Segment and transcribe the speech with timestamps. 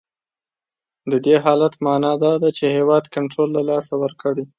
[1.11, 4.43] د دې حالت معنا دا ده چې هیواد کنټرول له لاسه ورکړی.